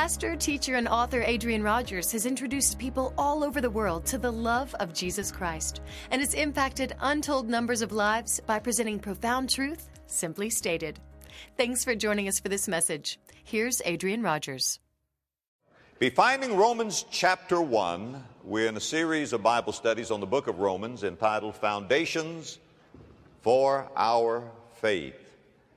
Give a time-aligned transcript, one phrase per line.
[0.00, 4.32] Pastor, teacher, and author Adrian Rogers has introduced people all over the world to the
[4.32, 9.90] love of Jesus Christ and has impacted untold numbers of lives by presenting profound truth,
[10.06, 10.98] simply stated.
[11.58, 13.20] Thanks for joining us for this message.
[13.44, 14.80] Here's Adrian Rogers.
[15.98, 18.24] Be finding Romans chapter 1.
[18.42, 22.58] We're in a series of Bible studies on the book of Romans entitled Foundations
[23.42, 25.19] for Our Faith.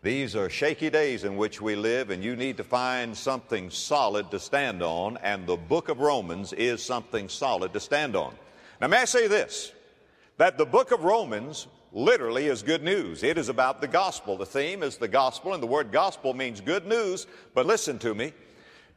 [0.04, 4.30] These are shaky days in which we live, and you need to find something solid
[4.32, 8.36] to stand on, and the book of Romans is something solid to stand on.
[8.82, 9.72] Now, may I say this
[10.36, 13.24] that the book of Romans literally is good news.
[13.24, 14.36] It is about the gospel.
[14.36, 17.26] The theme is the gospel, and the word gospel means good news.
[17.54, 18.34] But listen to me.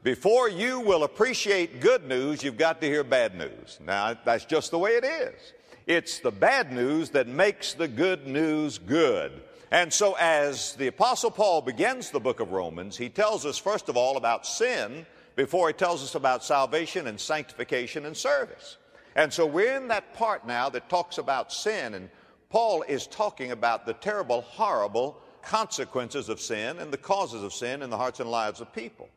[0.03, 3.79] Before you will appreciate good news, you've got to hear bad news.
[3.81, 5.53] Now, that's just the way it is.
[5.87, 9.43] It's the bad news that makes the good news good.
[9.71, 13.89] And so, as the Apostle Paul begins the book of Romans, he tells us, first
[13.89, 18.77] of all, about sin before he tells us about salvation and sanctification and service.
[19.17, 22.09] And so, we're in that part now that talks about sin, and
[22.49, 27.83] Paul is talking about the terrible, horrible consequences of sin and the causes of sin
[27.83, 29.09] in the hearts and lives of people.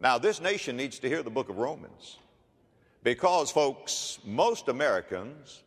[0.00, 2.18] Now, this nation needs to hear the book of Romans
[3.02, 5.64] because, folks, most Americans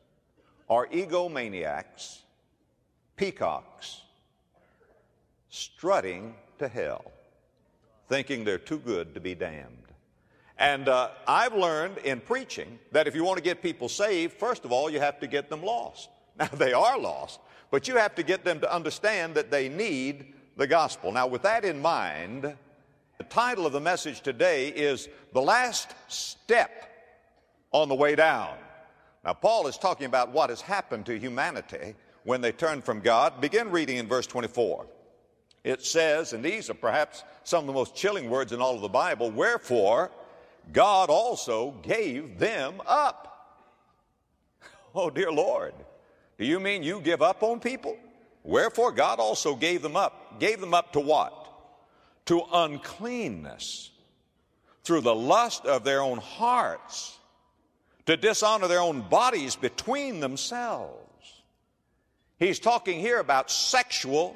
[0.70, 2.20] are egomaniacs,
[3.18, 4.02] peacocks,
[5.52, 7.12] strutting to hell,
[8.08, 9.78] thinking they're too good to be damned.
[10.58, 14.64] And uh, I've learned in preaching that if you want to get people saved, first
[14.64, 16.10] of all, you have to get them lost.
[16.40, 20.34] Now, they are lost, but you have to get them to understand that they need
[20.56, 21.12] the gospel.
[21.12, 22.56] Now, with that in mind,
[23.18, 26.90] the title of the message today is The Last Step
[27.72, 28.56] on the Way Down.
[29.26, 33.42] Now, Paul is talking about what has happened to humanity when they turn from God.
[33.42, 34.86] Begin reading in verse 24
[35.64, 38.82] it says, and these are perhaps some of the most chilling words in all of
[38.82, 40.12] the Bible, wherefore
[40.72, 43.28] God also gave them up.
[44.94, 45.74] Oh, dear Lord,
[46.38, 47.98] do you mean you give up on people?
[48.44, 50.38] Wherefore God also gave them up.
[50.38, 51.48] Gave them up to what?
[52.26, 53.92] To uncleanness
[54.84, 57.18] through the lust of their own hearts,
[58.06, 60.98] to dishonor their own bodies between themselves.
[62.40, 64.36] He's talking here about sexual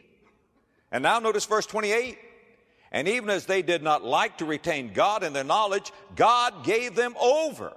[0.91, 2.17] And now notice verse 28.
[2.91, 6.95] And even as they did not like to retain God in their knowledge, God gave
[6.95, 7.73] them over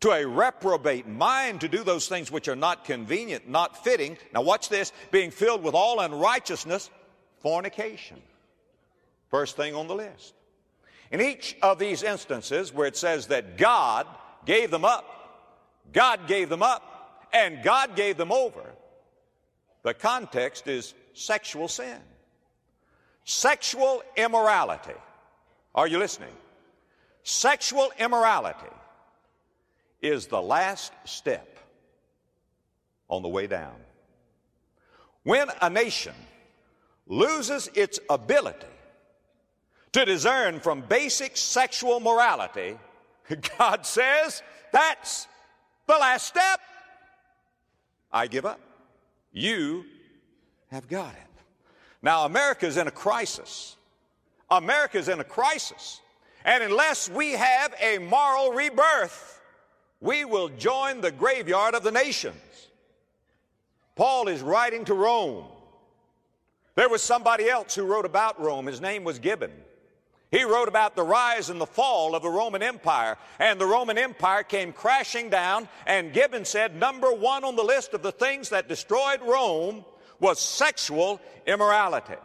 [0.00, 4.18] to a reprobate mind to do those things which are not convenient, not fitting.
[4.32, 6.90] Now watch this, being filled with all unrighteousness,
[7.40, 8.20] fornication.
[9.28, 10.34] First thing on the list.
[11.10, 14.06] In each of these instances where it says that God
[14.44, 15.04] gave them up,
[15.92, 18.71] God gave them up, and God gave them over,
[19.82, 21.98] the context is sexual sin.
[23.24, 24.94] Sexual immorality.
[25.74, 26.34] Are you listening?
[27.22, 28.74] Sexual immorality
[30.00, 31.58] is the last step
[33.08, 33.74] on the way down.
[35.22, 36.14] When a nation
[37.06, 38.66] loses its ability
[39.92, 42.78] to discern from basic sexual morality,
[43.58, 44.42] God says,
[44.72, 45.28] that's
[45.86, 46.60] the last step.
[48.10, 48.60] I give up.
[49.32, 49.84] You
[50.70, 51.42] have got it.
[52.02, 53.76] Now, America's in a crisis.
[54.50, 56.00] America's in a crisis.
[56.44, 59.40] And unless we have a moral rebirth,
[60.00, 62.34] we will join the graveyard of the nations.
[63.94, 65.44] Paul is writing to Rome.
[66.74, 68.66] There was somebody else who wrote about Rome.
[68.66, 69.52] His name was Gibbon.
[70.32, 73.98] He wrote about the rise and the fall of the Roman Empire, and the Roman
[73.98, 78.48] Empire came crashing down, and Gibbon said number one on the list of the things
[78.48, 79.84] that destroyed Rome
[80.20, 82.16] was sexual immorality.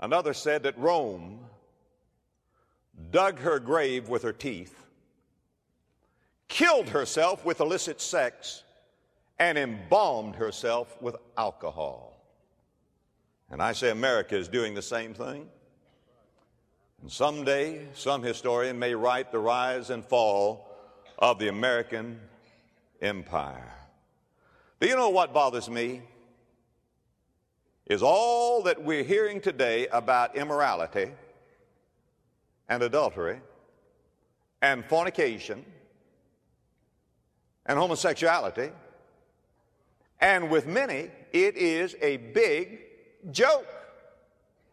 [0.00, 1.38] Another said that Rome
[3.12, 4.74] dug her grave with her teeth,
[6.48, 8.64] killed herself with illicit sex,
[9.38, 12.20] and embalmed herself with alcohol.
[13.50, 15.48] And I say America is doing the same thing.
[17.02, 20.68] And someday, some historian may write the rise and fall
[21.18, 22.20] of the American
[23.00, 23.72] empire.
[24.80, 26.02] Do you know what bothers me?
[27.86, 31.10] Is all that we're hearing today about immorality
[32.68, 33.40] and adultery
[34.62, 35.64] and fornication
[37.66, 38.70] and homosexuality.
[40.20, 42.80] And with many, it is a big
[43.32, 43.66] joke.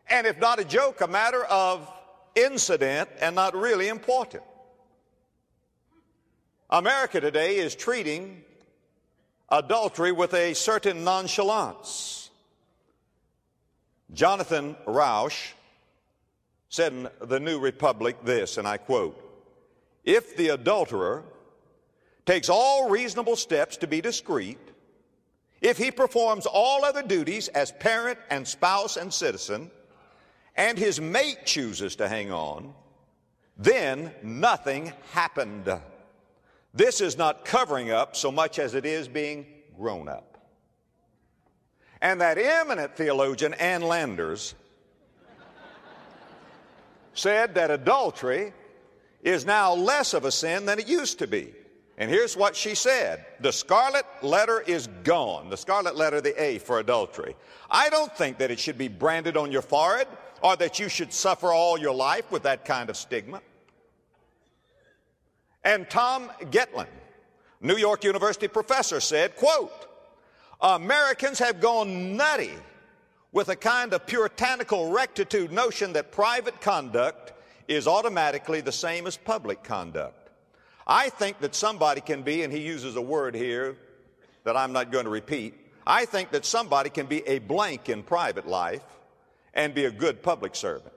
[0.10, 1.92] And if not a joke, a matter of
[2.38, 4.44] incident and not really important.
[6.70, 8.44] America today is treating
[9.50, 12.30] adultery with a certain nonchalance.
[14.14, 15.54] Jonathan Rauch
[16.70, 19.24] said in the New Republic this, and I quote,
[20.04, 21.24] if the adulterer
[22.26, 24.60] takes all reasonable steps to be discreet,
[25.62, 29.72] if he performs all other duties as parent and spouse and citizen,
[30.58, 32.74] and his mate chooses to hang on,
[33.58, 35.72] then nothing happened.
[36.74, 39.46] This is not covering up so much as it is being
[39.78, 40.38] grown up.
[42.02, 44.56] And that eminent theologian, Ann Landers,
[47.14, 48.54] said that adultery
[49.24, 51.54] is now less of a sin than it used to be.
[51.98, 53.26] And here's what she said.
[53.40, 55.50] The scarlet letter is gone.
[55.50, 57.36] The scarlet letter, the A for adultery.
[57.72, 60.08] I don't think that it should be branded on your forehead
[60.42, 63.42] or that you should suffer all your life with that kind of stigma.
[65.64, 66.88] And Tom Gettleman,
[67.62, 69.88] New York University professor said, quote,
[70.62, 72.54] Americans have gone nutty
[73.32, 77.34] with a kind of puritanical rectitude notion that private conduct
[77.68, 80.30] is automatically the same as public conduct.
[80.88, 83.76] I think that somebody can be, and he uses a word here
[84.46, 85.54] that I'm not going to repeat.
[85.86, 88.84] I think that somebody can be a blank in private life
[89.58, 90.94] and be a good public servant.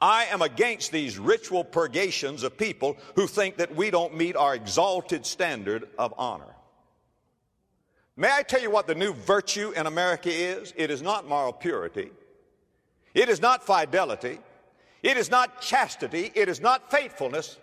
[0.00, 4.54] I am against these ritual purgations of people who think that we don't meet our
[4.54, 6.54] exalted standard of honor.
[8.16, 10.72] May I tell you what the new virtue in America is?
[10.76, 12.10] It is not moral purity.
[13.12, 14.38] It is not fidelity.
[15.02, 16.30] It is not chastity.
[16.34, 17.58] It is not faithfulness.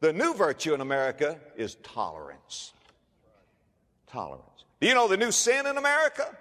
[0.00, 2.72] The new virtue in America is tolerance.
[4.08, 4.64] Tolerance.
[4.80, 6.36] Do you know the new sin in America?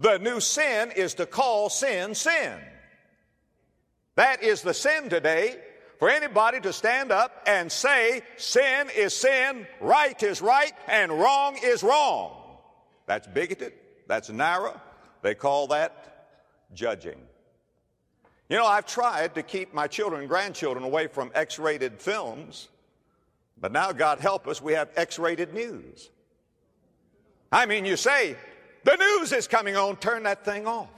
[0.00, 2.58] The new sin is to call sin sin.
[4.16, 5.56] That is the sin today
[5.98, 11.58] for anybody to stand up and say sin is sin, right is right, and wrong
[11.62, 12.32] is wrong.
[13.06, 13.74] That's bigoted.
[14.06, 14.80] That's narrow.
[15.22, 16.28] They call that
[16.72, 17.20] judging.
[18.48, 22.68] You know, I've tried to keep my children and grandchildren away from X rated films,
[23.60, 26.08] but now, God help us, we have X rated news.
[27.52, 28.36] I mean, you say,
[28.84, 30.88] the news is coming on, turn that thing off.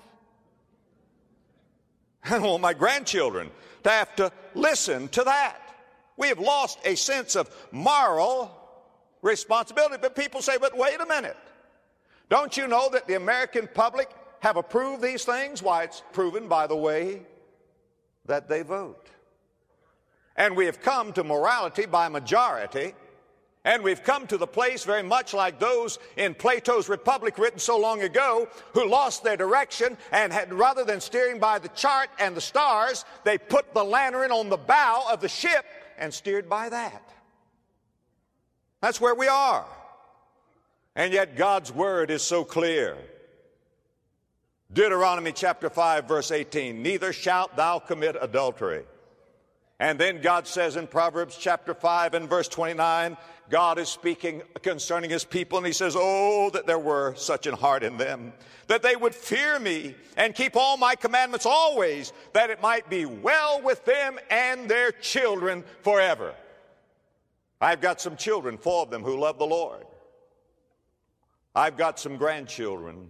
[2.25, 3.50] I don't want my grandchildren
[3.82, 5.58] to have to listen to that.
[6.17, 8.56] We have lost a sense of moral
[9.23, 9.96] responsibility.
[10.00, 11.37] But people say, but wait a minute.
[12.29, 14.08] Don't you know that the American public
[14.40, 15.62] have approved these things?
[15.62, 17.23] Why, it's proven by the way
[18.26, 19.08] that they vote.
[20.37, 22.94] And we have come to morality by majority,
[23.64, 27.79] and we've come to the place very much like those in Plato's Republic written so
[27.79, 32.37] long ago who lost their direction and had, rather than steering by the chart and
[32.37, 35.64] the stars, they put the lantern on the bow of the ship
[35.97, 37.09] and steered by that.
[38.81, 39.64] That's where we are.
[40.97, 42.97] And yet God's word is so clear.
[44.73, 48.85] Deuteronomy chapter 5 verse 18, neither shalt thou commit adultery.
[49.83, 53.17] And then God says in Proverbs chapter 5 and verse 29,
[53.51, 57.55] God is speaking concerning his people and he says, Oh, that there were such an
[57.55, 58.33] heart in them,
[58.69, 63.07] that they would fear me and keep all my commandments always, that it might be
[63.07, 66.33] well with them and their children forever.
[67.61, 69.85] I've got some children, four of them, who love the Lord.
[71.57, 73.09] I've got some grandchildren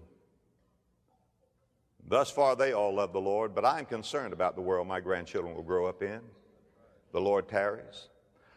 [2.05, 5.55] Thus far, they all love the Lord, but I'm concerned about the world my grandchildren
[5.55, 6.21] will grow up in.
[7.12, 8.09] The Lord tarries.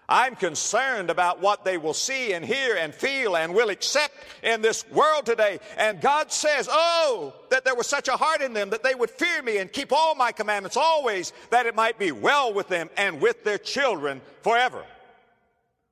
[0.07, 4.61] I'm concerned about what they will see and hear and feel and will accept in
[4.61, 5.59] this world today.
[5.77, 9.09] And God says, Oh, that there was such a heart in them that they would
[9.09, 12.89] fear me and keep all my commandments always, that it might be well with them
[12.97, 14.83] and with their children forever.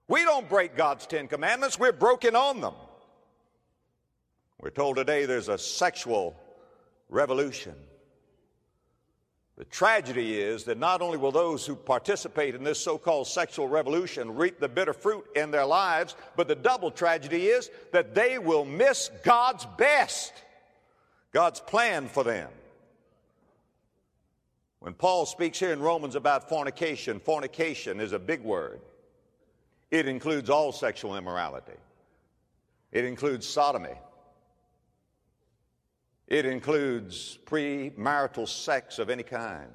[0.07, 2.75] We don't break God's Ten Commandments, we're broken on them.
[4.59, 6.35] We're told today there's a sexual
[7.09, 7.73] revolution.
[9.57, 13.67] The tragedy is that not only will those who participate in this so called sexual
[13.67, 18.39] revolution reap the bitter fruit in their lives, but the double tragedy is that they
[18.39, 20.33] will miss God's best,
[21.31, 22.49] God's plan for them.
[24.79, 28.81] When Paul speaks here in Romans about fornication, fornication is a big word.
[29.91, 31.77] It includes all sexual immorality,
[32.91, 33.95] it includes sodomy.
[36.33, 39.69] It includes premarital sex of any kind.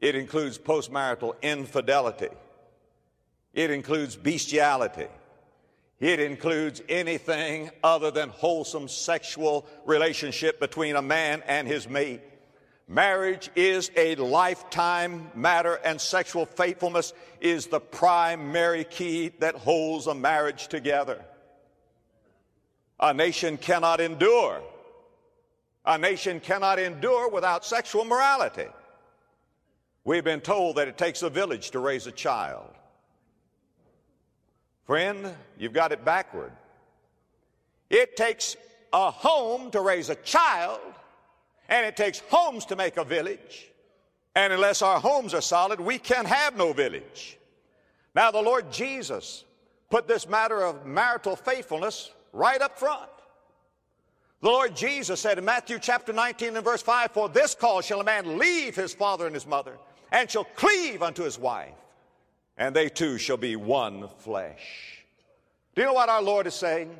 [0.00, 2.28] It includes postmarital infidelity.
[3.52, 5.08] It includes bestiality.
[5.98, 12.20] It includes anything other than wholesome sexual relationship between a man and his mate.
[12.86, 20.14] Marriage is a lifetime matter, and sexual faithfulness is the primary key that holds a
[20.14, 21.24] marriage together.
[23.00, 24.62] A nation cannot endure.
[25.86, 28.66] A nation cannot endure without sexual morality.
[30.04, 32.70] We've been told that it takes a village to raise a child.
[34.84, 36.52] Friend, you've got it backward.
[37.90, 38.56] It takes
[38.92, 40.80] a home to raise a child,
[41.68, 43.70] and it takes homes to make a village.
[44.34, 47.38] And unless our homes are solid, we can have no village.
[48.14, 49.44] Now, the Lord Jesus
[49.90, 53.10] put this matter of marital faithfulness right up front.
[54.42, 58.00] The Lord Jesus said in Matthew chapter 19 and verse 5, For this cause shall
[58.00, 59.78] a man leave his father and his mother,
[60.12, 61.72] and shall cleave unto his wife,
[62.58, 65.04] and they two shall be one flesh.
[65.74, 66.94] Do you know what our Lord is saying?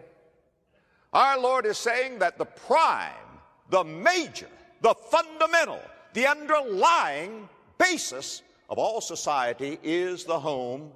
[1.13, 3.13] Our Lord is saying that the prime,
[3.71, 4.49] the major,
[4.81, 5.81] the fundamental,
[6.15, 10.91] the underlying basis of all society is the home,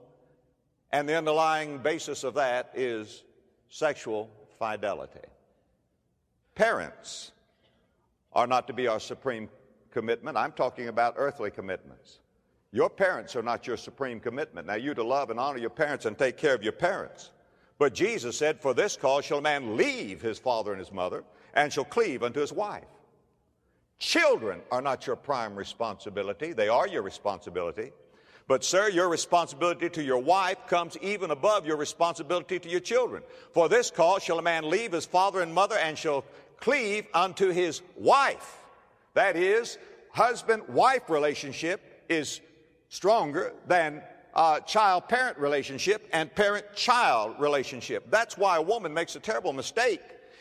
[0.91, 3.25] and the underlying basis of that is
[3.69, 5.21] sexual fidelity.
[6.61, 7.33] Parents
[8.35, 9.49] are not to be our supreme
[9.93, 10.37] commitment.
[10.37, 12.19] I'm talking about earthly commitments.
[12.71, 14.67] Your parents are not your supreme commitment.
[14.67, 17.31] Now, you to love and honor your parents and take care of your parents.
[17.79, 21.25] But Jesus said, For this cause shall a man leave his father and his mother,
[21.55, 22.85] and shall cleave unto his wife.
[23.99, 27.91] Children are not your prime responsibility, they are your responsibility.
[28.51, 33.23] But, sir, your responsibility to your wife comes even above your responsibility to your children.
[33.53, 36.25] For this cause shall a man leave his father and mother, and shall
[36.61, 38.59] cleave unto his wife.
[39.15, 39.79] That is,
[40.11, 42.41] husband wife relationship is
[42.89, 44.03] stronger than
[44.35, 48.11] uh, child parent relationship and parent child relationship.
[48.11, 50.01] That's why a woman makes a terrible mistake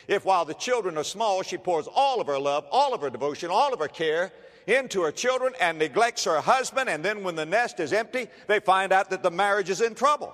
[0.10, 3.12] if, while the children are small, she pours all of her love, all of her
[3.12, 4.32] devotion, all of her care
[4.66, 8.60] into her children and neglects her husband, and then when the nest is empty, they
[8.60, 10.34] find out that the marriage is in trouble.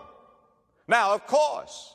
[0.87, 1.94] Now, of course,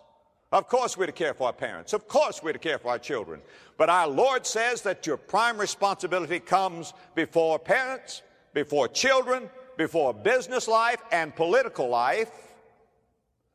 [0.52, 1.92] of course, we're to care for our parents.
[1.92, 3.40] Of course, we're to care for our children.
[3.76, 10.66] But our Lord says that your prime responsibility comes before parents, before children, before business
[10.66, 12.30] life and political life.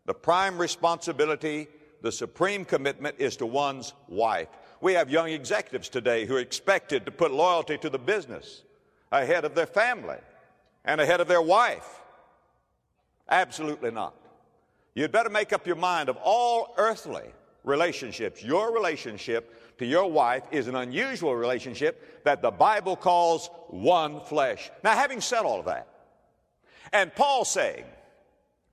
[0.06, 1.68] The prime responsibility,
[2.02, 4.48] the supreme commitment is to one's wife.
[4.80, 8.64] We have young executives today who are expected to put loyalty to the business
[9.12, 10.18] ahead of their family
[10.86, 12.02] and ahead of their wife.
[13.30, 14.14] Absolutely not.
[14.96, 17.30] You'd better make up your mind of all earthly
[17.66, 18.42] relationships.
[18.42, 24.72] Your relationship to your wife is an unusual relationship that the Bible calls one flesh.
[24.84, 25.88] Now, having said all of that,
[26.94, 27.84] and Paul saying,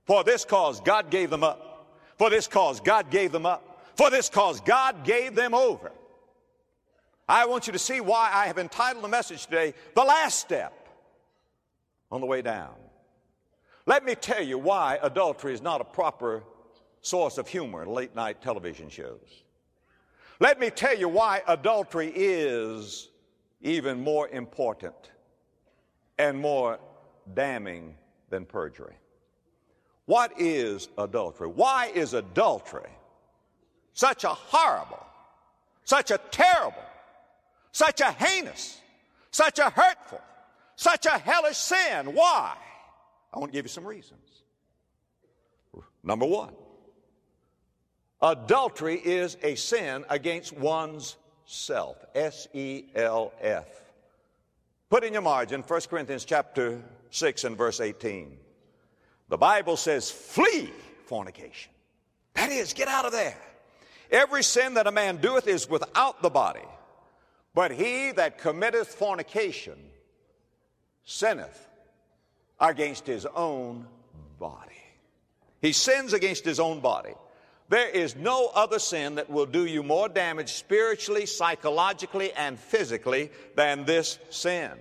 [0.05, 1.69] For this cause God gave them up.
[2.17, 3.81] For this cause God gave them up.
[3.97, 5.91] For this cause God gave them over.
[7.27, 10.73] I want you to see why I have entitled the message today, The Last Step
[12.11, 12.73] on the Way Down.
[13.85, 16.43] Let me tell you why adultery is not a proper
[17.01, 19.43] source of humor in late night television shows.
[20.39, 23.09] Let me tell you why adultery is
[23.61, 25.11] even more important
[26.17, 26.79] and more
[27.33, 27.95] damning
[28.29, 28.95] than perjury.
[30.05, 31.47] What is adultery?
[31.47, 32.89] Why is adultery
[33.93, 35.05] such a horrible,
[35.83, 36.83] such a terrible,
[37.71, 38.81] such a heinous,
[39.31, 40.21] such a hurtful,
[40.75, 42.13] such a hellish sin?
[42.13, 42.55] Why?
[43.33, 44.43] I want to give you some reasons.
[46.03, 46.53] Number one,
[48.21, 51.97] adultery is a sin against one's self.
[52.13, 53.67] S E L F.
[54.89, 58.37] Put in your margin 1 Corinthians chapter 6 and verse 18.
[59.29, 60.69] The Bible says, flee
[61.05, 61.71] fornication.
[62.35, 63.37] That is, get out of there.
[64.11, 66.67] Every sin that a man doeth is without the body,
[67.55, 69.79] but he that committeth fornication
[71.03, 71.67] sinneth
[72.63, 73.85] against his own
[74.39, 74.71] body.
[75.61, 77.13] He sins against his own body.
[77.69, 83.31] There is no other sin that will do you more damage spiritually, psychologically, and physically
[83.55, 84.71] than this sin.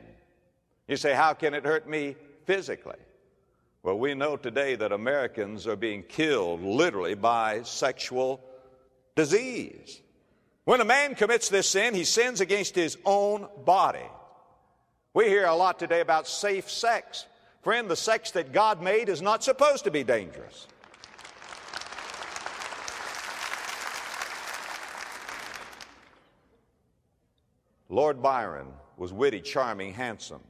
[0.89, 2.97] You say, How can it hurt me physically?
[3.83, 8.41] Well, we know today that Americans are being killed literally by sexual
[9.17, 10.01] disease.
[10.65, 14.07] When a man commits this sin, he sins against his own body.
[15.15, 17.27] We hear a lot today about safe sex.
[17.63, 20.67] Friend, the sex that God made is not supposed to be dangerous.
[27.89, 28.67] Lord Byron
[28.97, 30.41] was witty, charming, handsome,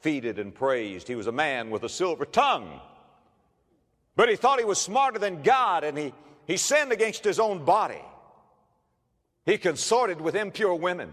[0.00, 1.06] feted and praised.
[1.06, 2.80] He was a man with a silver tongue.
[4.16, 6.12] But he thought he was smarter than God and he,
[6.46, 8.02] he sinned against his own body.
[9.46, 11.12] He consorted with impure women.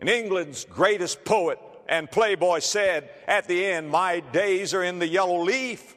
[0.00, 5.08] And England's greatest poet and playboy said at the end, My days are in the
[5.08, 5.94] yellow leaf.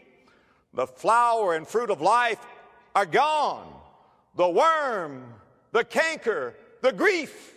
[0.74, 2.40] The flower and fruit of life
[2.94, 3.72] are gone.
[4.36, 5.24] The worm,
[5.72, 7.54] the canker, the grief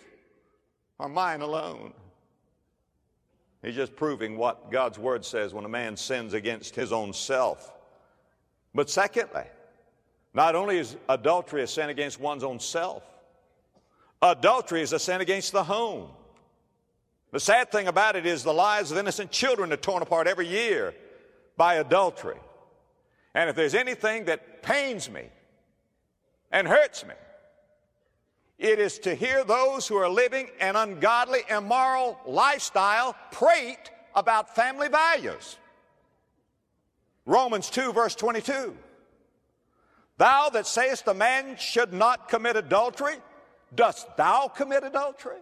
[0.99, 1.93] are mine alone.
[3.61, 7.73] He's just proving what God's word says when a man sins against his own self.
[8.73, 9.43] But secondly,
[10.33, 13.03] not only is adultery a sin against one's own self,
[14.21, 16.09] adultery is a sin against the home.
[17.31, 20.47] The sad thing about it is the lives of innocent children are torn apart every
[20.47, 20.95] year
[21.57, 22.39] by adultery.
[23.35, 25.25] And if there's anything that pains me
[26.51, 27.13] and hurts me,
[28.57, 34.89] it is to hear those who are living an ungodly, immoral lifestyle prate about family
[34.89, 35.57] values.
[37.25, 38.75] Romans 2, verse 22.
[40.17, 43.15] Thou that sayest a man should not commit adultery,
[43.73, 45.37] dost thou commit adultery?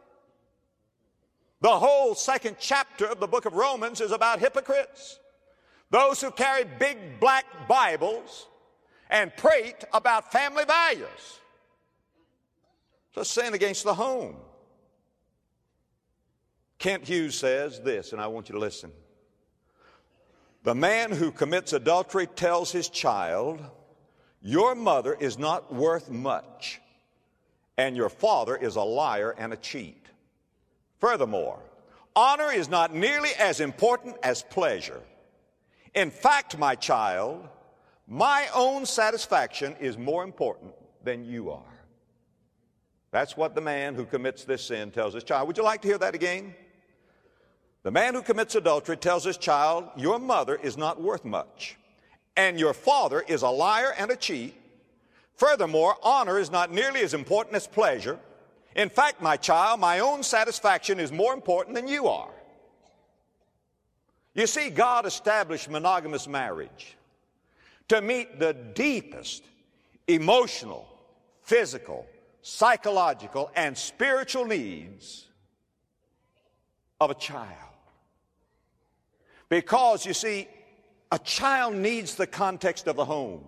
[1.62, 5.20] The whole second chapter of the book of Romans is about hypocrites.
[5.90, 8.48] Those who carry big black Bibles
[9.10, 11.40] and prate about family values.
[13.10, 14.36] It's a sin against the home.
[16.78, 18.92] Kent Hughes says this, and I want you to listen.
[20.64, 23.62] The man who commits adultery tells his child,
[24.42, 26.82] Your mother is not worth much,
[27.78, 30.07] and your father is a liar and a cheat.
[31.00, 31.60] Furthermore,
[32.16, 35.01] honor is not nearly as important as pleasure.
[35.94, 37.48] In fact, my child,
[38.08, 40.74] my own satisfaction is more important
[41.04, 41.63] than you are.
[43.12, 45.48] That's what the man who commits this sin tells his child.
[45.48, 46.54] Would you like to hear that again?
[47.84, 51.77] The man who commits adultery tells his child, Your mother is not worth much,
[52.36, 54.56] and your father is a liar and a cheat.
[55.36, 58.19] Furthermore, honor is not nearly as important as pleasure.
[58.78, 62.30] In fact, my child, my own satisfaction is more important than you are.
[64.36, 66.96] You see, God established monogamous marriage
[67.88, 69.44] to meet the deepest
[70.08, 70.88] emotional,
[71.42, 72.06] physical,
[72.44, 75.26] psychological, and spiritual needs
[77.02, 77.50] of a child.
[79.50, 80.48] Because, you see,
[81.12, 83.44] a child needs the context of the home.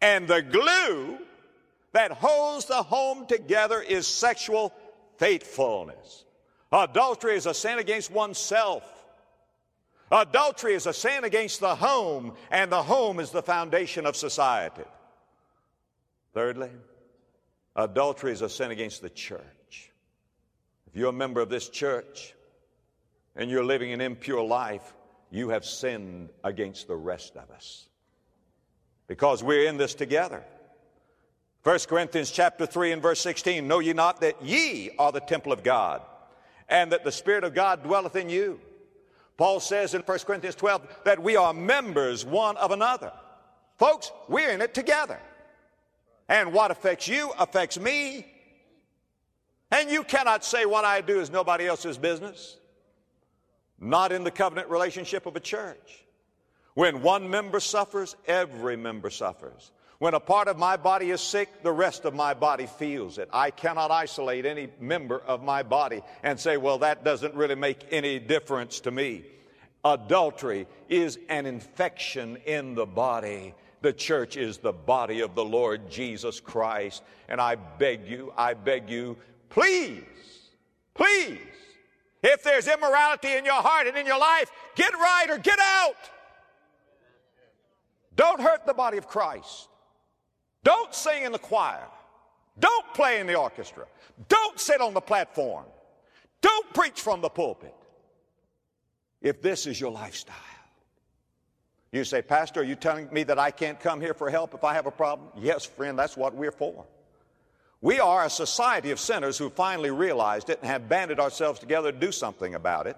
[0.00, 1.18] And the glue
[1.96, 4.70] that holds the home together is sexual
[5.16, 6.26] faithfulness.
[6.70, 8.84] Adultery is a sin against oneself.
[10.12, 14.84] Adultery is a sin against the home, and the home is the foundation of society.
[16.34, 16.68] Thirdly,
[17.74, 19.90] adultery is a sin against the church.
[20.88, 22.34] If you're a member of this church
[23.36, 24.92] and you're living an impure life,
[25.30, 27.88] you have sinned against the rest of us.
[29.06, 30.44] Because we're in this together.
[31.66, 35.50] 1 Corinthians chapter 3 and verse 16, know ye not that ye are the temple
[35.50, 36.00] of God,
[36.68, 38.60] and that the Spirit of God dwelleth in you?
[39.36, 43.10] Paul says in 1 Corinthians 12 that we are members one of another.
[43.78, 45.18] Folks, we're in it together.
[46.28, 48.24] And what affects you affects me.
[49.72, 52.58] And you cannot say what I do is nobody else's business.
[53.80, 56.04] Not in the covenant relationship of a church.
[56.74, 59.72] When one member suffers, every member suffers.
[59.98, 63.30] When a part of my body is sick, the rest of my body feels it.
[63.32, 67.86] I cannot isolate any member of my body and say, well, that doesn't really make
[67.90, 69.24] any difference to me.
[69.84, 73.54] Adultery is an infection in the body.
[73.80, 77.02] The church is the body of the Lord Jesus Christ.
[77.28, 79.16] And I beg you, I beg you,
[79.48, 80.02] please,
[80.92, 81.38] please,
[82.22, 85.94] if there's immorality in your heart and in your life, get right or get out.
[88.14, 89.68] Don't hurt the body of Christ.
[90.66, 91.86] Don't sing in the choir.
[92.58, 93.84] Don't play in the orchestra.
[94.28, 95.64] Don't sit on the platform.
[96.40, 97.72] Don't preach from the pulpit.
[99.22, 100.34] If this is your lifestyle,
[101.92, 104.64] you say, Pastor, are you telling me that I can't come here for help if
[104.64, 105.28] I have a problem?
[105.38, 106.84] Yes, friend, that's what we're for.
[107.80, 111.92] We are a society of sinners who finally realized it and have banded ourselves together
[111.92, 112.96] to do something about it.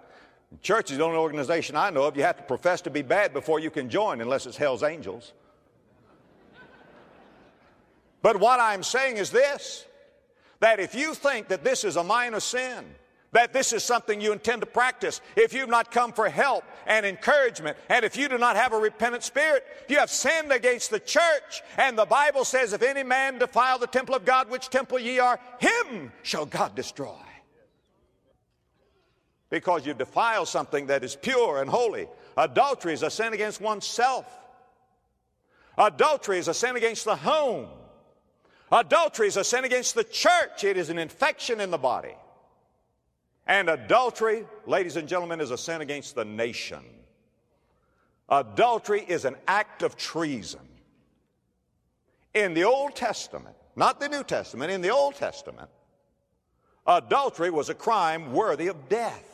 [0.62, 3.35] Church is the only organization I know of you have to profess to be bad
[3.35, 5.35] before you can join, unless it's Hell's Angels.
[8.22, 9.85] But what I'm saying is this
[10.61, 12.85] that if you think that this is a minor sin,
[13.31, 17.07] that this is something you intend to practice, if you've not come for help and
[17.07, 20.98] encouragement, and if you do not have a repentant spirit, you have sinned against the
[20.98, 21.62] church.
[21.76, 25.20] And the Bible says, if any man defile the temple of God, which temple ye
[25.20, 27.14] are, him shall God destroy.
[29.50, 32.07] because you defile something that is pure and holy.
[32.37, 34.26] Adultery is a sin against oneself.
[35.76, 37.66] Adultery is a sin against the home.
[38.70, 40.64] Adultery is a sin against the church.
[40.64, 42.14] It is an infection in the body.
[43.46, 46.85] And adultery, ladies and gentlemen, is a sin against the nation.
[48.28, 50.61] Adultery is an act of treason.
[52.35, 55.70] In the Old Testament, not the New Testament, in the Old Testament,
[56.87, 59.24] adultery was a crime worthy of death.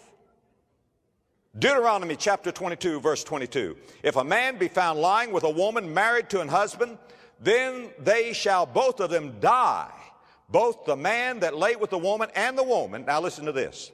[1.58, 3.76] Deuteronomy chapter 22, verse 22.
[4.02, 6.98] If a man be found lying with a woman married to an husband,
[7.40, 9.92] then they shall both of them die,
[10.48, 13.04] both the man that lay with the woman and the woman.
[13.04, 13.90] Now listen to this.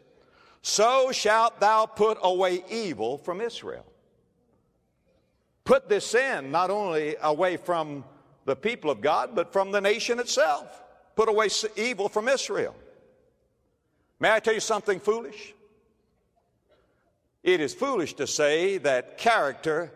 [0.62, 3.87] So shalt thou put away evil from Israel.
[5.64, 8.05] Put this sin not only away from
[8.44, 10.83] the people of God, but from the nation itself.
[11.16, 12.74] Put away evil from Israel.
[14.18, 15.55] May I tell you something foolish?
[17.42, 19.90] It is foolish to say that character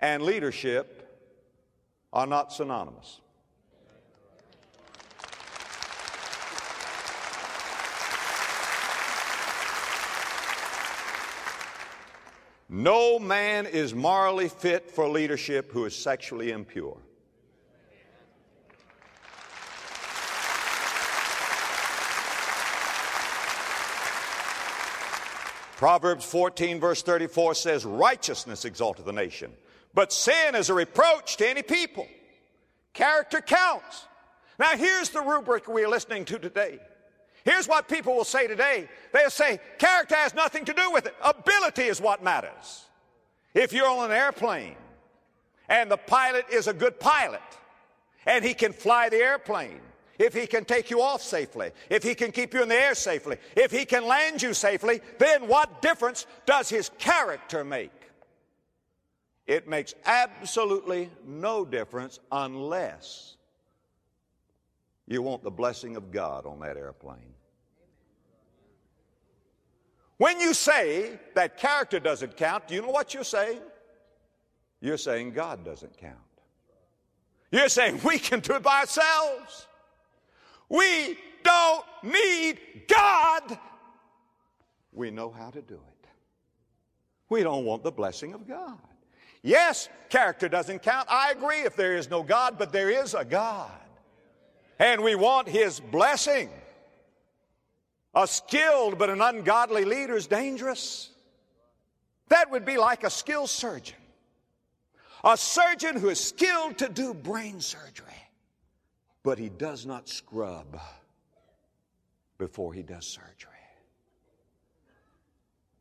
[0.00, 0.99] and leadership
[2.12, 3.20] are not synonymous.
[12.68, 16.98] No man is morally fit for leadership who is sexually impure.
[25.76, 29.50] Proverbs 14, verse 34 says, Righteousness exalteth the nation,
[29.94, 32.06] but sin is a reproach to any people.
[32.92, 34.06] Character counts.
[34.58, 36.78] Now, here's the rubric we are listening to today.
[37.44, 38.88] Here's what people will say today.
[39.12, 41.14] They'll say, character has nothing to do with it.
[41.22, 42.84] Ability is what matters.
[43.54, 44.76] If you're on an airplane
[45.68, 47.40] and the pilot is a good pilot
[48.26, 49.80] and he can fly the airplane,
[50.18, 52.94] if he can take you off safely, if he can keep you in the air
[52.94, 57.90] safely, if he can land you safely, then what difference does his character make?
[59.50, 63.34] It makes absolutely no difference unless
[65.08, 67.34] you want the blessing of God on that airplane.
[70.18, 73.58] When you say that character doesn't count, do you know what you're saying?
[74.80, 76.14] You're saying God doesn't count.
[77.50, 79.66] You're saying we can do it by ourselves.
[80.68, 83.58] We don't need God.
[84.92, 86.08] We know how to do it.
[87.28, 88.78] We don't want the blessing of God.
[89.42, 91.08] Yes, character doesn't count.
[91.10, 93.70] I agree if there is no God, but there is a God.
[94.78, 96.50] And we want His blessing.
[98.14, 101.10] A skilled but an ungodly leader is dangerous.
[102.28, 103.96] That would be like a skilled surgeon.
[105.24, 108.10] A surgeon who is skilled to do brain surgery
[109.22, 110.80] but he does not scrub
[112.38, 113.50] before he does surgery.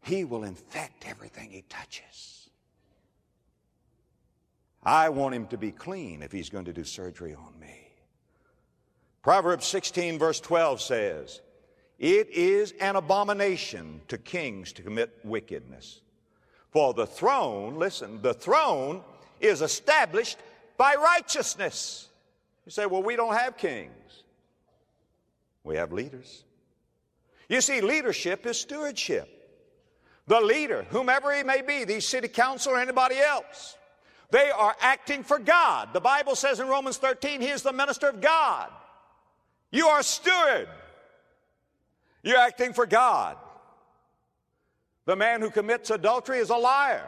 [0.01, 2.38] He will infect everything he touches.
[4.83, 7.91] I want him to be clean if he's going to do surgery on me.
[9.21, 11.41] Proverbs 16, verse 12 says,
[11.97, 16.01] It is an abomination to kings to commit wickedness.
[16.71, 19.01] For the throne, listen, the throne
[19.39, 20.37] is established
[20.77, 22.07] by righteousness.
[22.65, 24.23] You say, well, we don't have kings.
[25.63, 26.43] We have leaders.
[27.49, 29.27] You see, leadership is stewardship.
[30.27, 33.75] The leader, whomever he may be, the city council or anybody else,
[34.31, 35.89] they are acting for God.
[35.93, 38.69] The Bible says in Romans 13, he is the minister of God.
[39.71, 40.67] You are steward.
[42.23, 43.37] You're acting for God.
[45.05, 47.07] The man who commits adultery is a liar.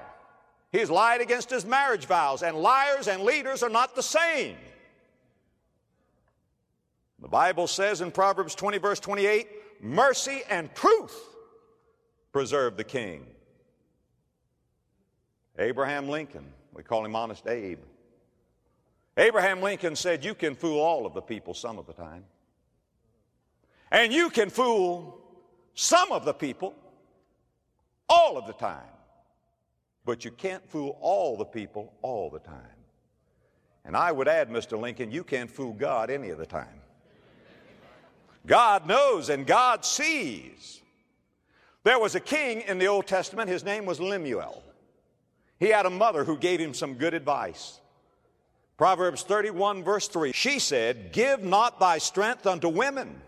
[0.71, 4.55] He's lied against his marriage vows, and liars and leaders are not the same.
[7.21, 9.47] The Bible says in Proverbs 20, verse 28,
[9.81, 11.15] mercy and truth
[12.31, 13.27] preserve the king.
[15.59, 17.79] Abraham Lincoln, we call him Honest Abe.
[19.17, 22.23] Abraham Lincoln said, You can fool all of the people some of the time.
[23.91, 25.19] And you can fool
[25.73, 26.73] some of the people
[28.07, 28.79] all of the time.
[30.05, 32.55] But you can't fool all the people all the time.
[33.83, 34.79] And I would add, Mr.
[34.79, 36.81] Lincoln, you can't fool God any of the time.
[38.45, 40.81] God knows and God sees.
[41.83, 44.63] There was a king in the Old Testament, his name was Lemuel.
[45.61, 47.79] He had a mother who gave him some good advice.
[48.77, 53.21] Proverbs 31, verse 3 She said, Give not thy strength unto women,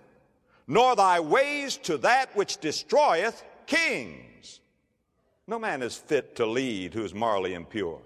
[0.67, 4.61] nor thy ways to that which destroyeth kings.
[5.45, 8.01] No man is fit to lead who is morally impure.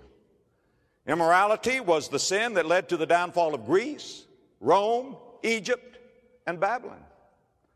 [1.08, 4.26] Immorality was the sin that led to the downfall of Greece,
[4.60, 6.00] Rome, Egypt,
[6.46, 7.00] and Babylon.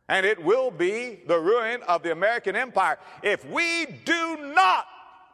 [0.09, 4.85] And it will be the ruin of the American empire if we do not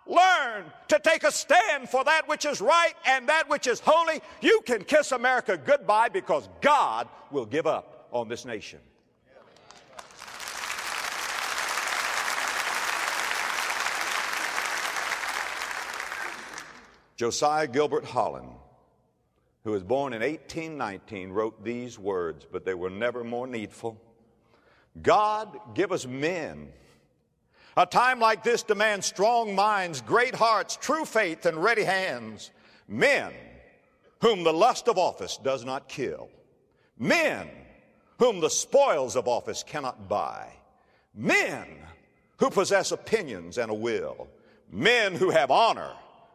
[0.08, 4.22] learn to take a stand for that which is right and that which is holy.
[4.41, 8.80] You can kiss America goodbye because God will give up on this nation.
[17.17, 18.50] Josiah Gilbert Holland,
[19.63, 24.00] who was born in 1819, wrote these words, but they were never more needful.
[25.02, 26.70] God, give us men.
[27.78, 32.50] A time like this demands strong minds, great hearts, true faith, and ready hands.
[32.88, 33.32] Men
[34.20, 36.28] whom the lust of office does not kill.
[36.98, 37.48] Men
[38.18, 40.52] whom the spoils of office cannot buy.
[41.13, 41.68] Men
[42.38, 44.28] who possess opinions and a will.
[44.72, 45.92] Men who have honor.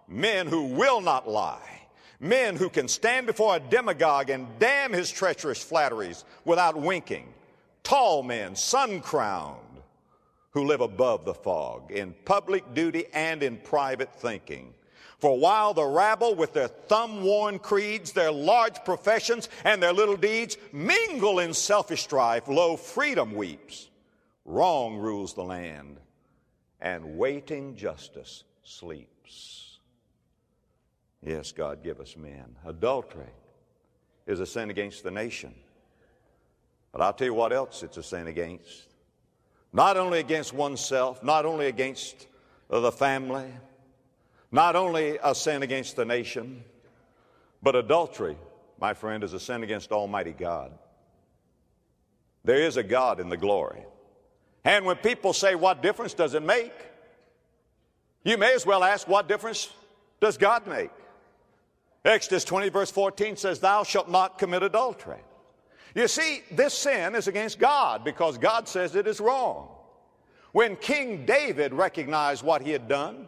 [0.06, 1.80] Men who will not lie.
[2.20, 7.26] Men who can stand before a demagogue and damn his treacherous flatteries without winking
[7.82, 9.71] tall men, sun crowned,
[10.52, 14.74] who live above the fog in public duty and in private thinking.
[15.18, 20.16] For while the rabble, with their thumb worn creeds, their large professions, and their little
[20.16, 23.88] deeds, mingle in selfish strife, lo, freedom weeps.
[24.44, 25.98] Wrong rules the land,
[26.80, 29.78] and waiting justice sleeps.
[31.24, 32.56] Yes, God, give us men.
[32.66, 33.30] Adultery
[34.26, 35.54] is a sin against the nation.
[36.90, 38.91] But I'll tell you what else it's a sin against.
[39.72, 42.26] Not only against oneself, not only against
[42.68, 43.50] the family,
[44.50, 46.62] not only a sin against the nation,
[47.62, 48.36] but adultery,
[48.78, 50.72] my friend, is a sin against Almighty God.
[52.44, 53.84] There is a God in the glory.
[54.64, 56.72] And when people say, What difference does it make?
[58.24, 59.70] You may as well ask, What difference
[60.20, 60.90] does God make?
[62.04, 65.20] Exodus 20, verse 14 says, Thou shalt not commit adultery.
[65.94, 69.68] You see, this sin is against God because God says it is wrong.
[70.52, 73.26] When King David recognized what he had done,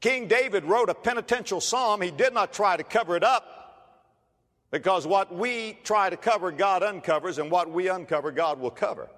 [0.00, 2.00] King David wrote a penitential psalm.
[2.00, 3.60] He did not try to cover it up
[4.70, 9.08] because what we try to cover, God uncovers, and what we uncover, God will cover.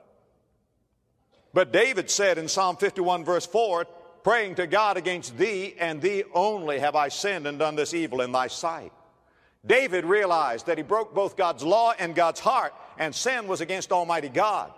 [1.54, 3.84] But David said in Psalm 51, verse 4,
[4.24, 8.22] praying to God against thee and thee only have I sinned and done this evil
[8.22, 8.92] in thy sight.
[9.64, 13.92] David realized that he broke both God's law and God's heart, and sin was against
[13.92, 14.72] Almighty God.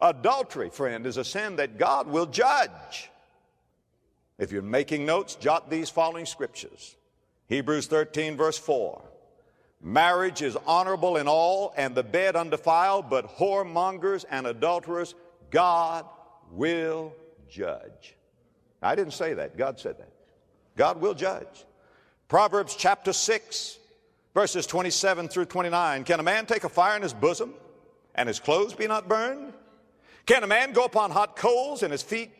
[0.00, 3.10] Adultery, friend, is a sin that God will judge.
[4.38, 6.96] If you're making notes, jot these following scriptures
[7.46, 9.02] Hebrews 13, verse 4.
[9.80, 15.14] Marriage is honorable in all, and the bed undefiled, but whoremongers and adulterers
[15.50, 16.06] God
[16.50, 17.12] will
[17.48, 18.16] judge.
[18.82, 20.10] I didn't say that, God said that.
[20.76, 21.66] God will judge.
[22.28, 23.78] Proverbs chapter 6,
[24.34, 26.04] verses 27 through 29.
[26.04, 27.54] Can a man take a fire in his bosom
[28.14, 29.54] and his clothes be not burned?
[30.26, 32.30] Can a man go upon hot coals and his feet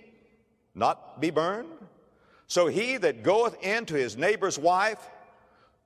[0.74, 1.68] not be burned?
[2.46, 5.09] So he that goeth in to his neighbor's wife,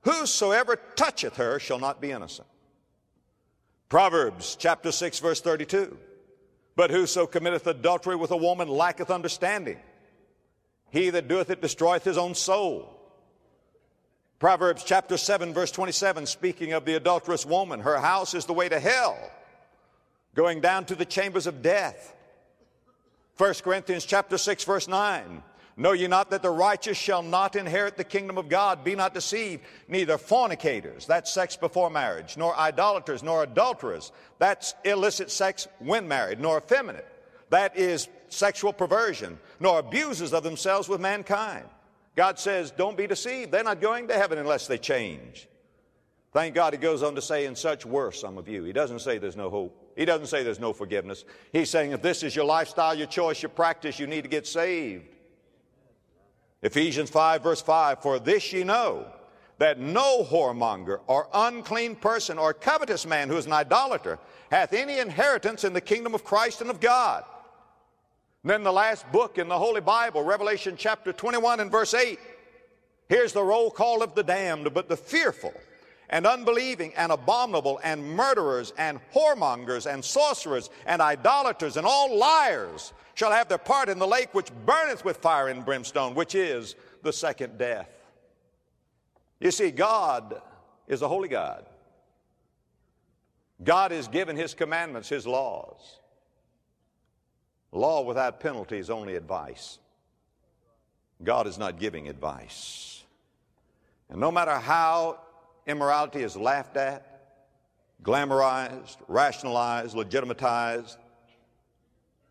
[0.03, 2.49] whosoever toucheth her shall not be innocent.
[3.89, 5.97] Proverbs chapter 6 verse 32.
[6.77, 9.79] But whoso committeth adultery with a woman lacketh understanding.
[10.91, 12.98] He that doeth it destroyeth his own soul.
[14.39, 18.69] Proverbs chapter 7 verse 27 speaking of the adulterous woman, her house is the way
[18.69, 19.19] to hell,
[20.35, 22.15] going down to the chambers of death.
[23.37, 25.43] 1 Corinthians chapter 6 verse 9,
[25.77, 28.83] Know ye not that the righteous shall not inherit the kingdom of God?
[28.83, 29.63] Be not deceived.
[29.87, 36.41] Neither fornicators, that's sex before marriage, nor idolaters, nor adulterers, that's illicit sex when married,
[36.41, 37.07] nor effeminate,
[37.51, 41.65] that is sexual perversion, nor abusers of themselves with mankind.
[42.17, 43.53] God says, don't be deceived.
[43.53, 45.49] They're not going to heaven unless they change.
[46.33, 48.65] Thank God he goes on to say, in such were some of you.
[48.65, 49.93] He doesn't say there's no hope.
[49.97, 51.25] He doesn't say there's no forgiveness.
[51.53, 54.47] He's saying if this is your lifestyle, your choice, your practice, you need to get
[54.47, 55.07] saved.
[56.63, 59.07] Ephesians 5 verse 5, for this ye know,
[59.59, 64.19] that no whoremonger or unclean person or covetous man who is an idolater
[64.51, 67.25] hath any inheritance in the kingdom of Christ and of God.
[68.49, 72.19] And then the last book in the Holy Bible, Revelation chapter 21 and verse 8.
[73.11, 75.53] Here's the roll call of the damned, but the fearful
[76.09, 82.95] and unbelieving and abominable and murderers and whoremongers and sorcerers and idolaters and all liars
[83.13, 86.75] shall have their part in the lake which burneth with fire and brimstone, which is
[87.03, 87.91] the second death.
[89.41, 90.41] You see, God
[90.87, 91.67] is a holy God.
[93.63, 95.99] God has given His commandments, His laws.
[97.73, 99.79] Law without penalty is only advice.
[101.23, 103.03] God is not giving advice.
[104.09, 105.21] And no matter how
[105.67, 107.05] immorality is laughed at,
[108.03, 110.97] glamorized, rationalized, legitimatized,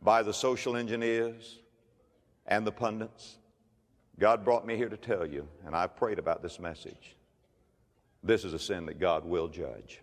[0.01, 1.59] by the social engineers
[2.45, 3.37] and the pundits.
[4.19, 7.15] God brought me here to tell you, and I've prayed about this message.
[8.23, 10.01] This is a sin that God will judge.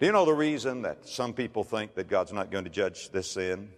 [0.00, 3.10] Do you know the reason that some people think that God's not going to judge
[3.10, 3.68] this sin?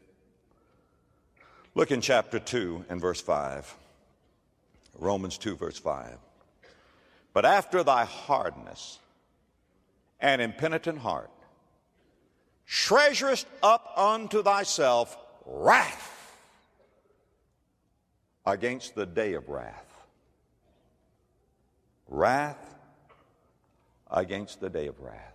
[1.74, 3.74] Look in chapter 2 and verse 5.
[5.00, 6.16] Romans 2, verse 5.
[7.32, 9.00] But after thy hardness
[10.20, 11.30] and impenitent heart,
[12.68, 16.36] treasurest up unto thyself wrath
[18.46, 20.04] against the day of wrath.
[22.06, 22.76] Wrath
[24.08, 25.32] against the day of wrath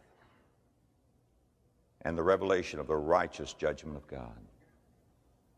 [2.08, 4.40] and the revelation of the righteous judgment of God.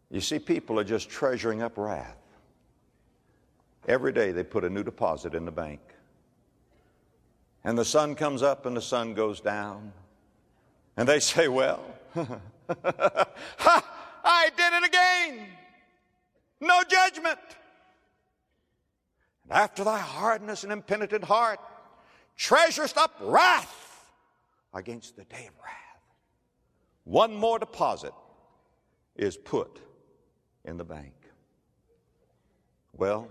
[0.09, 2.17] You see, people are just treasuring up wrath.
[3.87, 5.79] Every day they put a new deposit in the bank.
[7.63, 9.93] And the sun comes up and the sun goes down.
[10.97, 11.85] And they say, Well,
[12.15, 13.85] ha,
[14.23, 15.47] I did it again.
[16.61, 17.39] No judgment.
[19.43, 21.59] And after thy hardness and impenitent heart,
[22.35, 24.09] treasurest up wrath
[24.73, 25.88] against the day of wrath.
[27.03, 28.13] One more deposit
[29.15, 29.79] is put
[30.65, 31.13] in the bank.
[32.95, 33.27] Well,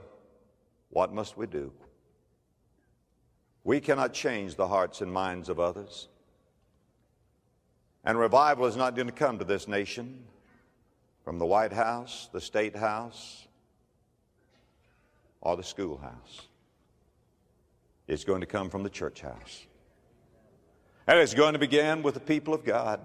[0.90, 1.72] what must we do?
[3.64, 6.08] We cannot change the hearts and minds of others.
[8.04, 10.24] And revival is not going to come to this nation
[11.22, 13.46] from the White House, the State House,
[15.42, 16.48] or the schoolhouse.
[18.06, 19.66] It's going to come from the church house.
[21.06, 23.00] And it's going to begin with the people of God.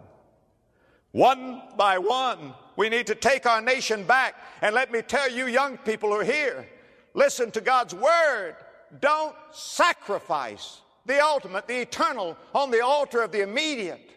[1.13, 4.35] One by one, we need to take our nation back.
[4.61, 6.67] And let me tell you, young people who are here,
[7.13, 8.55] listen to God's word.
[8.99, 14.09] Don't sacrifice the ultimate, the eternal, on the altar of the immediate.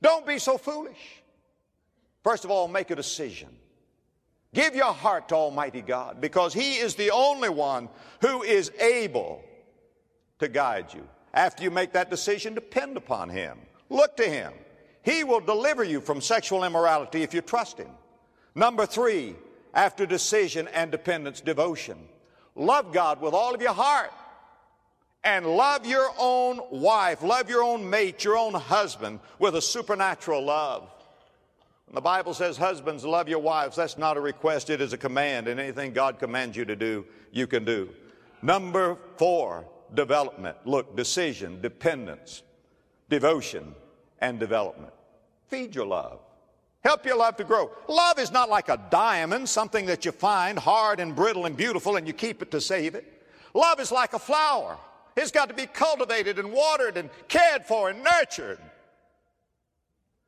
[0.00, 1.22] Don't be so foolish.
[2.24, 3.50] First of all, make a decision.
[4.54, 7.90] Give your heart to Almighty God because He is the only one
[8.22, 9.42] who is able
[10.38, 11.06] to guide you.
[11.34, 13.58] After you make that decision, depend upon Him.
[13.90, 14.54] Look to Him.
[15.08, 17.88] He will deliver you from sexual immorality if you trust Him.
[18.54, 19.36] Number three,
[19.72, 21.96] after decision and dependence, devotion.
[22.54, 24.12] Love God with all of your heart
[25.24, 30.44] and love your own wife, love your own mate, your own husband with a supernatural
[30.44, 30.90] love.
[31.86, 34.98] When the Bible says, Husbands, love your wives, that's not a request, it is a
[34.98, 37.88] command, and anything God commands you to do, you can do.
[38.42, 40.58] Number four, development.
[40.66, 42.42] Look, decision, dependence,
[43.08, 43.74] devotion,
[44.20, 44.92] and development.
[45.48, 46.20] Feed your love.
[46.84, 47.70] Help your love to grow.
[47.88, 51.96] Love is not like a diamond, something that you find hard and brittle and beautiful
[51.96, 53.22] and you keep it to save it.
[53.52, 54.78] Love is like a flower.
[55.16, 58.60] It's got to be cultivated and watered and cared for and nurtured.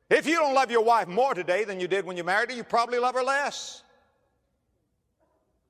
[0.09, 2.57] If you don't love your wife more today than you did when you married her,
[2.57, 3.83] you probably love her less.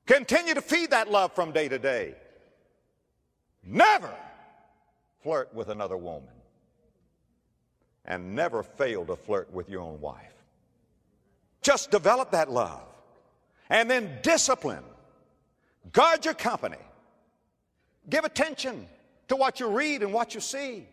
[0.06, 2.14] Continue to feed that love from day to day.
[3.64, 4.12] Never
[5.22, 6.34] flirt with another woman
[8.04, 10.32] and never fail to flirt with your own wife.
[11.62, 12.82] Just develop that love
[13.70, 14.84] and then discipline.
[15.92, 16.78] Guard your company.
[18.10, 18.86] Give attention
[19.28, 20.86] to what you read and what you see.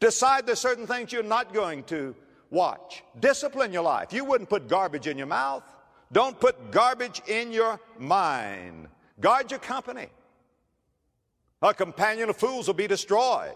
[0.00, 2.14] Decide there's certain things you're not going to
[2.50, 3.02] watch.
[3.20, 4.12] Discipline your life.
[4.12, 5.62] You wouldn't put garbage in your mouth.
[6.12, 8.88] Don't put garbage in your mind.
[9.20, 10.08] Guard your company.
[11.62, 13.54] A companion of fools will be destroyed.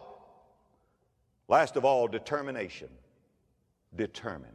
[1.48, 2.88] Last of all, determination.
[3.94, 4.50] Determine.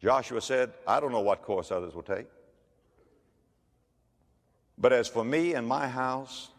[0.00, 2.26] Joshua said, I don't know what course others will take.
[4.76, 6.50] But as for me and my house,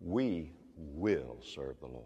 [0.00, 2.04] we will serve the Lord.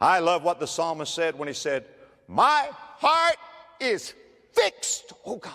[0.00, 1.84] I love what the psalmist said when he said,
[2.26, 3.36] My heart
[3.78, 4.14] is
[4.52, 5.52] fixed, oh God.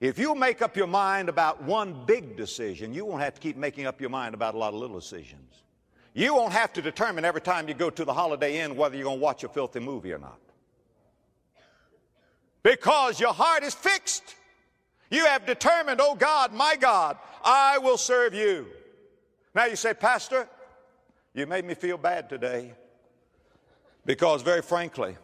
[0.00, 3.58] If you make up your mind about one big decision, you won't have to keep
[3.58, 5.62] making up your mind about a lot of little decisions.
[6.14, 9.04] You won't have to determine every time you go to the Holiday Inn whether you're
[9.04, 10.38] going to watch a filthy movie or not.
[12.62, 14.34] Because your heart is fixed.
[15.10, 18.66] You have determined, oh God, my God, I will serve you.
[19.54, 20.48] Now you say, Pastor,
[21.34, 22.72] you made me feel bad today.
[24.06, 25.16] Because very frankly,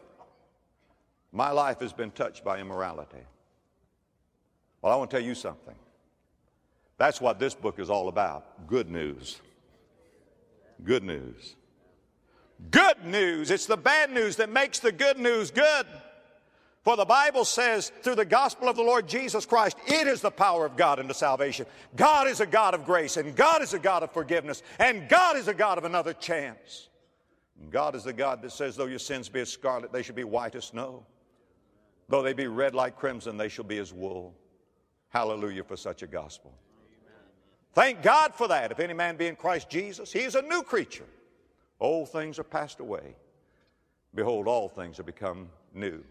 [1.32, 3.24] my life has been touched by immorality.
[4.86, 5.74] Well, I want to tell you something.
[6.96, 9.40] That's what this book is all about good news.
[10.84, 11.56] Good news.
[12.70, 13.50] Good news.
[13.50, 15.86] It's the bad news that makes the good news good.
[16.84, 20.30] For the Bible says, through the gospel of the Lord Jesus Christ, it is the
[20.30, 21.66] power of God unto salvation.
[21.96, 25.36] God is a God of grace, and God is a God of forgiveness, and God
[25.36, 26.90] is a God of another chance.
[27.70, 30.22] God is the God that says, though your sins be as scarlet, they shall be
[30.22, 31.04] white as snow.
[32.08, 34.32] Though they be red like crimson, they shall be as wool.
[35.16, 36.52] Hallelujah for such a gospel.
[37.72, 38.70] Thank God for that.
[38.70, 41.06] If any man be in Christ Jesus, he is a new creature.
[41.80, 43.16] Old things are passed away.
[44.14, 46.04] Behold, all things have become new.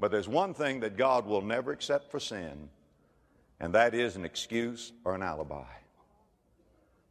[0.00, 2.68] But there's one thing that God will never accept for sin,
[3.60, 5.70] and that is an excuse or an alibi.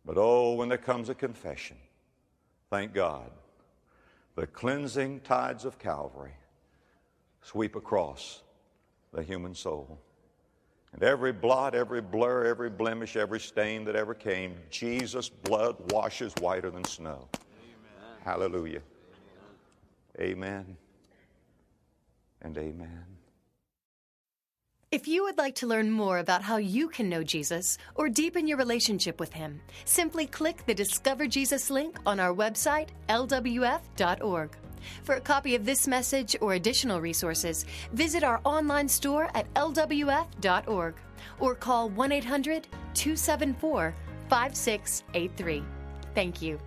[0.04, 1.78] But oh, when there comes a confession,
[2.70, 3.32] thank God,
[4.36, 6.36] the cleansing tides of Calvary
[7.42, 8.42] sweep across
[9.14, 10.02] the human soul.
[10.94, 16.34] And every blot, every blur, every blemish, every stain that ever came, Jesus' blood washes
[16.40, 17.28] whiter than snow.
[17.34, 18.24] Amen.
[18.24, 18.82] Hallelujah.
[20.20, 20.78] Amen.
[22.42, 23.06] And amen.
[24.92, 28.48] If you would like to learn more about how you can know Jesus or deepen
[28.48, 34.56] your relationship with Him, simply click the Discover Jesus link on our website, lwf.org.
[35.04, 40.96] For a copy of this message or additional resources, visit our online store at lwf.org
[41.40, 43.96] or call 1 800 274
[44.30, 45.64] 5683.
[46.16, 46.60] Thank you.